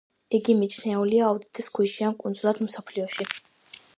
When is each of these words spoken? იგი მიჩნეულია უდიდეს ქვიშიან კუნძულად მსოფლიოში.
იგი 0.35 0.53
მიჩნეულია 0.61 1.27
უდიდეს 1.35 1.69
ქვიშიან 1.77 2.17
კუნძულად 2.23 2.61
მსოფლიოში. 2.69 3.29